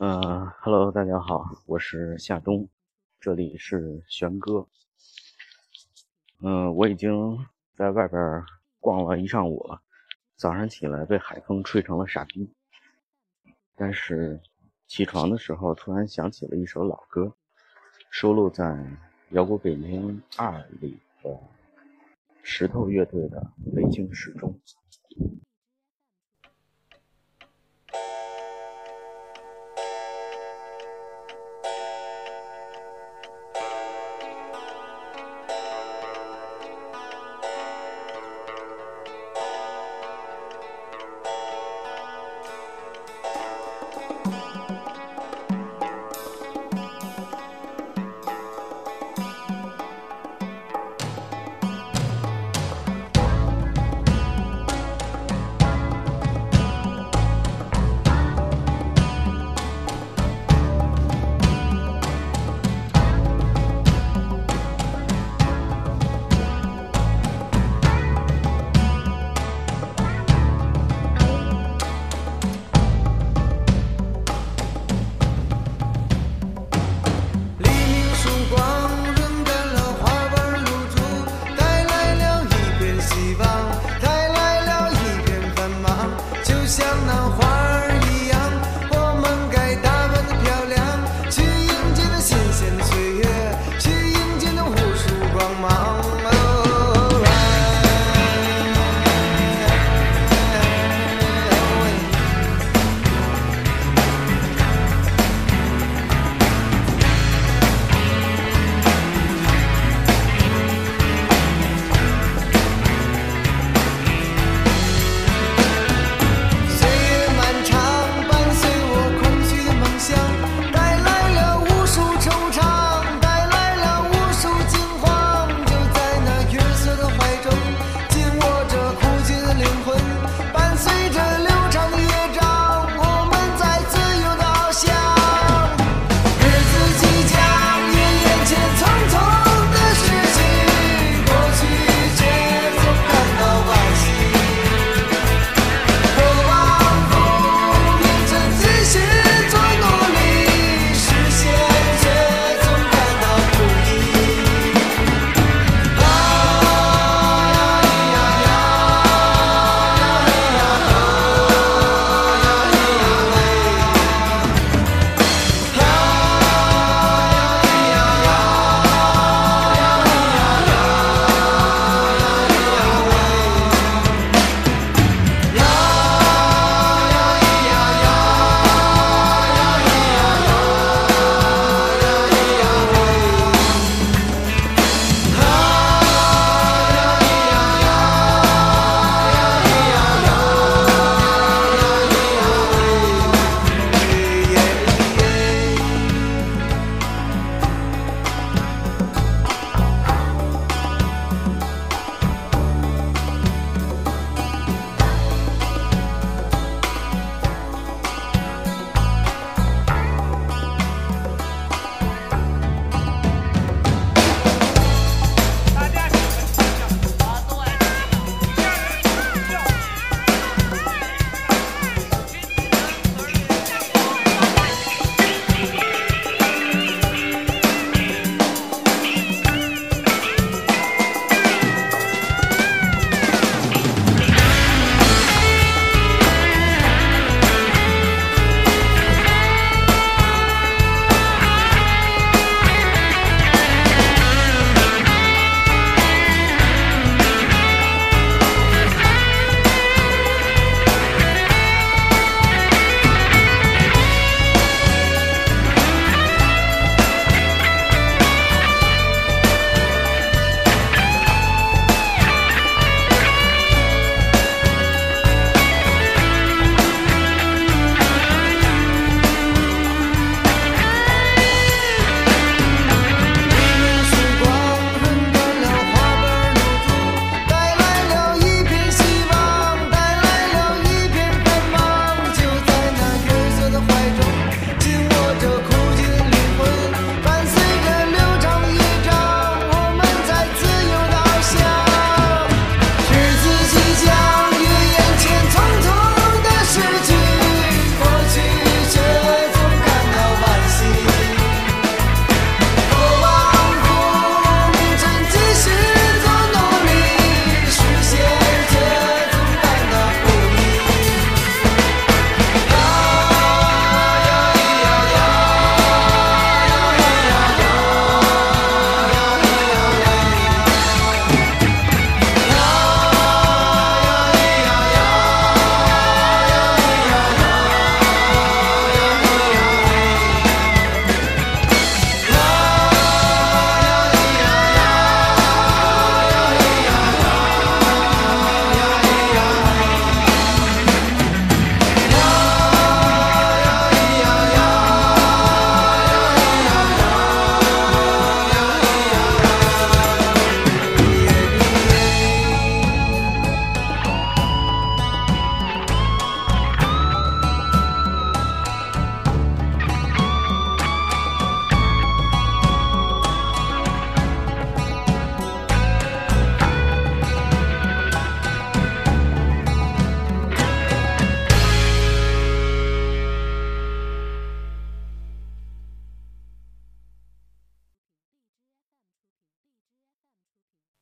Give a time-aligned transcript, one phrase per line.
[0.00, 2.68] 嗯哈喽，大家好，我是夏冬，
[3.18, 4.64] 这里是玄哥。
[6.40, 7.36] 嗯，我已经
[7.74, 8.44] 在外边
[8.78, 9.82] 逛了一上午了，
[10.36, 12.48] 早上起来被海风吹成了傻逼，
[13.74, 14.40] 但是
[14.86, 17.34] 起床的时候突然想起了一首老歌，
[18.08, 18.64] 收录在
[19.30, 21.40] 《摇滚北京二》里的
[22.44, 24.56] 石头乐队的《北京时钟》。